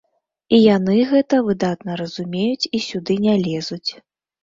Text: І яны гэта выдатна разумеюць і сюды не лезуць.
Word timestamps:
І 0.55 0.59
яны 0.77 0.95
гэта 1.11 1.43
выдатна 1.51 2.01
разумеюць 2.03 2.69
і 2.75 2.83
сюды 2.91 3.21
не 3.31 3.41
лезуць. 3.47 3.87